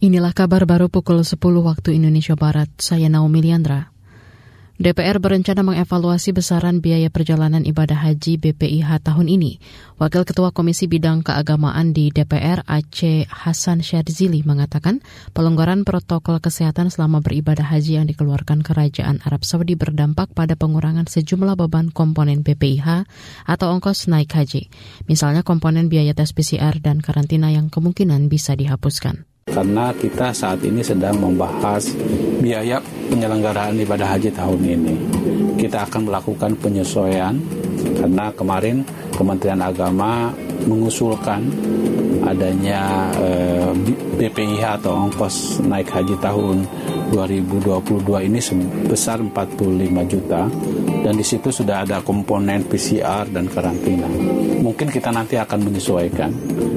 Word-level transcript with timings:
Inilah 0.00 0.32
kabar 0.32 0.64
baru 0.64 0.88
pukul 0.88 1.20
10 1.20 1.36
waktu 1.60 2.00
Indonesia 2.00 2.32
Barat. 2.32 2.72
Saya 2.80 3.12
Naomi 3.12 3.44
Liandra. 3.44 3.92
DPR 4.80 5.20
berencana 5.20 5.60
mengevaluasi 5.60 6.32
besaran 6.32 6.80
biaya 6.80 7.12
perjalanan 7.12 7.68
ibadah 7.68 8.08
haji 8.08 8.40
BPIH 8.40 9.04
tahun 9.04 9.28
ini. 9.28 9.60
Wakil 10.00 10.24
Ketua 10.24 10.56
Komisi 10.56 10.88
Bidang 10.88 11.20
Keagamaan 11.20 11.92
di 11.92 12.08
DPR 12.08 12.64
Aceh 12.64 13.28
Hasan 13.28 13.84
Syadzili 13.84 14.40
mengatakan 14.40 15.04
pelonggaran 15.36 15.84
protokol 15.84 16.40
kesehatan 16.40 16.88
selama 16.88 17.20
beribadah 17.20 17.68
haji 17.68 18.00
yang 18.00 18.08
dikeluarkan 18.08 18.64
Kerajaan 18.64 19.20
Arab 19.28 19.44
Saudi 19.44 19.76
berdampak 19.76 20.32
pada 20.32 20.56
pengurangan 20.56 21.12
sejumlah 21.12 21.60
beban 21.60 21.92
komponen 21.92 22.40
BPIH 22.40 23.04
atau 23.44 23.68
ongkos 23.68 24.08
naik 24.08 24.32
haji. 24.32 24.72
Misalnya 25.04 25.44
komponen 25.44 25.92
biaya 25.92 26.16
tes 26.16 26.32
PCR 26.32 26.80
dan 26.80 27.04
karantina 27.04 27.52
yang 27.52 27.68
kemungkinan 27.68 28.32
bisa 28.32 28.56
dihapuskan 28.56 29.28
karena 29.50 29.90
kita 29.94 30.30
saat 30.30 30.62
ini 30.62 30.80
sedang 30.80 31.18
membahas 31.18 31.90
biaya 32.40 32.78
penyelenggaraan 33.10 33.76
ibadah 33.82 34.16
haji 34.16 34.30
tahun 34.30 34.60
ini. 34.62 34.94
Kita 35.58 35.84
akan 35.90 36.08
melakukan 36.08 36.56
penyesuaian 36.56 37.36
karena 37.98 38.32
kemarin 38.32 38.86
Kementerian 39.12 39.60
Agama 39.60 40.32
mengusulkan 40.64 41.44
adanya 42.24 43.08
eh, 43.16 43.72
BPIH 44.20 44.82
atau 44.82 45.08
ongkos 45.08 45.64
naik 45.64 45.88
haji 45.88 46.16
tahun 46.20 46.68
2022 47.10 48.28
ini 48.28 48.38
sebesar 48.38 49.24
45 49.24 50.12
juta 50.12 50.46
dan 51.00 51.14
di 51.16 51.24
situ 51.24 51.48
sudah 51.48 51.88
ada 51.88 52.04
komponen 52.04 52.62
PCR 52.68 53.24
dan 53.32 53.48
karantina. 53.48 54.06
Mungkin 54.60 54.92
kita 54.92 55.08
nanti 55.08 55.40
akan 55.40 55.58
menyesuaikan. 55.64 56.30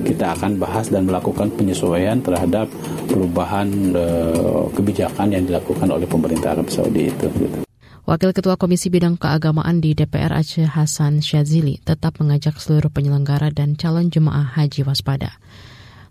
Kita 0.07 0.35
akan 0.39 0.55
bahas 0.55 0.87
dan 0.87 1.03
melakukan 1.03 1.51
penyesuaian 1.51 2.23
terhadap 2.23 2.71
perubahan 3.11 3.67
eh, 3.91 4.63
kebijakan 4.71 5.35
yang 5.35 5.43
dilakukan 5.43 5.87
oleh 5.91 6.07
pemerintah 6.07 6.55
Arab 6.55 6.71
Saudi 6.71 7.11
itu. 7.11 7.27
Gitu. 7.27 7.72
Wakil 8.03 8.35
Ketua 8.35 8.59
Komisi 8.59 8.91
Bidang 8.91 9.15
Keagamaan 9.15 9.79
di 9.79 9.95
DPR 9.95 10.35
Aceh 10.35 10.67
Hasan 10.67 11.23
Syadzili 11.23 11.79
tetap 11.87 12.19
mengajak 12.19 12.59
seluruh 12.59 12.91
penyelenggara 12.91 13.47
dan 13.47 13.79
calon 13.79 14.11
jemaah 14.11 14.43
haji 14.43 14.83
waspada 14.83 15.39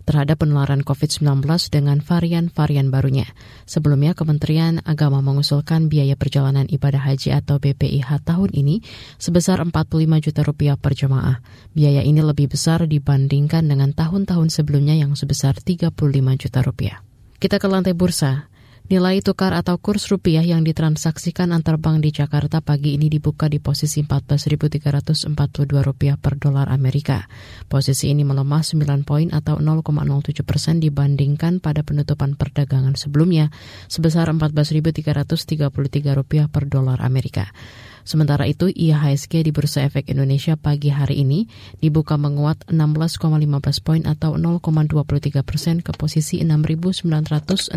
terhadap 0.01 0.41
penularan 0.41 0.81
COVID-19 0.81 1.45
dengan 1.69 2.01
varian-varian 2.01 2.89
barunya. 2.89 3.29
Sebelumnya, 3.69 4.17
Kementerian 4.17 4.81
Agama 4.89 5.21
mengusulkan 5.21 5.85
biaya 5.85 6.17
perjalanan 6.17 6.65
ibadah 6.65 7.13
haji 7.13 7.29
atau 7.29 7.61
BPIH 7.61 8.25
tahun 8.25 8.49
ini 8.57 8.81
sebesar 9.21 9.61
45 9.61 10.25
juta 10.25 10.41
rupiah 10.41 10.73
per 10.73 10.97
jemaah. 10.97 11.45
Biaya 11.77 12.01
ini 12.01 12.25
lebih 12.25 12.49
besar 12.49 12.89
dibandingkan 12.89 13.69
dengan 13.69 13.93
tahun-tahun 13.93 14.49
sebelumnya 14.49 14.97
yang 14.97 15.13
sebesar 15.13 15.61
35 15.61 15.93
juta 16.41 16.59
rupiah. 16.65 17.05
Kita 17.37 17.61
ke 17.61 17.67
lantai 17.69 17.93
bursa. 17.93 18.49
Nilai 18.83 19.23
tukar 19.23 19.55
atau 19.55 19.79
kurs 19.79 20.11
rupiah 20.11 20.43
yang 20.43 20.67
ditransaksikan 20.67 21.55
antar 21.55 21.79
bank 21.79 22.03
di 22.03 22.11
Jakarta 22.11 22.59
pagi 22.59 22.99
ini 22.99 23.07
dibuka 23.07 23.47
di 23.47 23.63
posisi 23.63 24.03
14.342 24.03 25.31
rupiah 25.79 26.19
per 26.19 26.35
dolar 26.35 26.67
Amerika. 26.67 27.23
Posisi 27.71 28.11
ini 28.11 28.27
melemah 28.27 28.59
9 28.59 29.07
poin 29.07 29.31
atau 29.31 29.63
0,07 29.63 30.43
persen 30.43 30.83
dibandingkan 30.83 31.63
pada 31.63 31.79
penutupan 31.87 32.35
perdagangan 32.35 32.99
sebelumnya 32.99 33.55
sebesar 33.87 34.27
14.333 34.35 35.71
rupiah 36.11 36.51
per 36.51 36.67
dolar 36.67 36.99
Amerika. 37.07 37.55
Sementara 38.03 38.43
itu, 38.51 38.67
IHSG 38.67 39.47
di 39.47 39.51
Bursa 39.55 39.87
Efek 39.87 40.11
Indonesia 40.11 40.59
pagi 40.59 40.91
hari 40.91 41.23
ini 41.23 41.47
dibuka 41.79 42.19
menguat 42.19 42.67
16,15 42.67 43.79
poin 43.79 44.03
atau 44.03 44.35
0,23 44.35 45.39
persen 45.43 45.79
ke 45.79 45.95
posisi 45.95 46.43
6.968. 46.43 47.71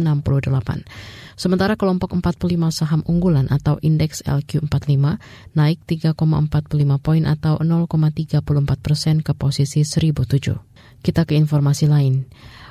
Sementara 1.38 1.78
kelompok 1.78 2.10
45 2.18 2.74
saham 2.74 3.06
unggulan 3.06 3.46
atau 3.54 3.78
indeks 3.86 4.26
LQ45 4.26 5.22
naik 5.54 5.78
3,45 5.86 6.18
poin 6.98 7.22
atau 7.22 7.62
0,34 7.62 8.42
persen 8.82 9.22
ke 9.22 9.30
posisi 9.30 9.86
1007. 9.86 10.58
Kita 11.06 11.22
ke 11.22 11.38
informasi 11.38 11.86
lain. 11.86 12.26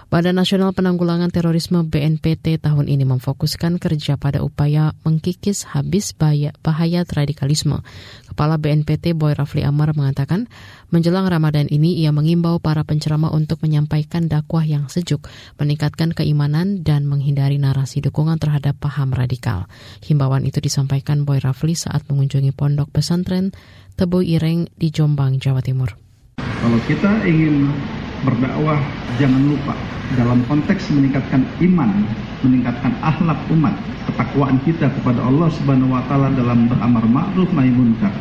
Badan 0.05 0.38
Nasional 0.38 0.69
Penanggulangan 0.69 1.33
Terorisme 1.33 1.81
BNPT 1.81 2.61
tahun 2.61 2.85
ini 2.85 3.09
memfokuskan 3.09 3.81
kerja 3.81 4.21
pada 4.21 4.45
upaya 4.45 4.93
mengkikis 5.01 5.66
habis 5.73 6.13
bahaya, 6.13 6.53
bahaya 6.61 7.01
radikalisme. 7.09 7.81
Kepala 8.29 8.61
BNPT 8.61 9.17
Boy 9.17 9.33
Rafli 9.33 9.66
Amar 9.66 9.97
mengatakan, 9.97 10.45
menjelang 10.93 11.25
Ramadan 11.25 11.66
ini 11.73 11.97
ia 11.97 12.13
mengimbau 12.13 12.61
para 12.61 12.85
penceramah 12.85 13.33
untuk 13.33 13.66
menyampaikan 13.66 14.29
dakwah 14.29 14.61
yang 14.61 14.93
sejuk, 14.93 15.25
meningkatkan 15.57 16.13
keimanan 16.13 16.85
dan 16.85 17.09
menghindari 17.09 17.57
narasi 17.57 17.97
dukungan 18.05 18.37
terhadap 18.37 18.77
paham 18.77 19.09
radikal. 19.09 19.66
Himbauan 20.05 20.45
itu 20.45 20.61
disampaikan 20.61 21.25
Boy 21.25 21.41
Rafli 21.41 21.73
saat 21.73 22.05
mengunjungi 22.05 22.53
pondok 22.53 22.93
pesantren 22.93 23.57
Tebu 23.97 24.22
Ireng 24.22 24.69
di 24.77 24.93
Jombang, 24.93 25.41
Jawa 25.41 25.66
Timur. 25.66 25.97
Kalau 26.37 26.77
kita 26.85 27.25
ingin 27.25 27.73
berdakwah 28.22 28.77
jangan 29.17 29.41
lupa 29.49 29.94
dalam 30.13 30.45
konteks 30.45 30.93
meningkatkan 30.93 31.41
iman, 31.66 32.05
meningkatkan 32.45 32.93
akhlak 33.01 33.38
umat, 33.49 33.73
ketakwaan 34.05 34.61
kita 34.61 34.93
kepada 35.01 35.25
Allah 35.25 35.49
Subhanahu 35.49 35.97
wa 35.97 36.05
taala 36.05 36.29
dalam 36.38 36.69
beramar 36.69 37.05
ma'ruf 37.09 37.49
nahi 37.57 37.73
munkar. 37.73 38.13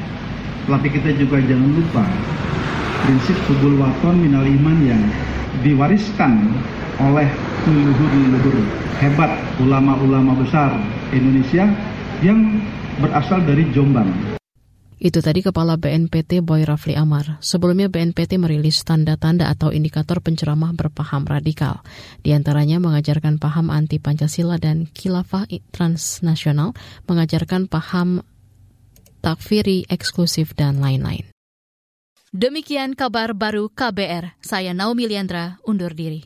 Tapi 0.64 0.88
kita 0.88 1.12
juga 1.20 1.44
jangan 1.44 1.70
lupa 1.76 2.04
prinsip 3.04 3.36
subul 3.44 3.76
waton 3.76 4.16
minal 4.16 4.48
iman 4.48 4.78
yang 4.80 5.02
diwariskan 5.60 6.48
oleh 7.04 7.28
leluhur-leluhur 7.68 8.64
hebat 9.04 9.32
ulama-ulama 9.60 10.32
besar 10.40 10.72
Indonesia 11.12 11.68
yang 12.24 12.64
berasal 13.02 13.44
dari 13.44 13.68
Jombang. 13.76 14.33
Itu 15.04 15.20
tadi 15.20 15.44
Kepala 15.44 15.76
BNPT 15.76 16.40
Boy 16.40 16.64
Rafli 16.64 16.96
Amar. 16.96 17.36
Sebelumnya 17.44 17.92
BNPT 17.92 18.40
merilis 18.40 18.80
tanda-tanda 18.88 19.52
atau 19.52 19.68
indikator 19.68 20.24
penceramah 20.24 20.72
berpaham 20.72 21.28
radikal. 21.28 21.84
Di 22.24 22.32
antaranya 22.32 22.80
mengajarkan 22.80 23.36
paham 23.36 23.68
anti 23.68 24.00
Pancasila 24.00 24.56
dan 24.56 24.88
khilafah 24.88 25.44
transnasional, 25.76 26.72
mengajarkan 27.04 27.68
paham 27.68 28.24
takfiri 29.20 29.84
eksklusif 29.92 30.56
dan 30.56 30.80
lain-lain. 30.80 31.28
Demikian 32.32 32.96
kabar 32.96 33.36
baru 33.36 33.68
KBR. 33.68 34.40
Saya 34.40 34.72
Naomi 34.72 35.04
Liandra, 35.04 35.60
undur 35.68 35.92
diri. 35.92 36.24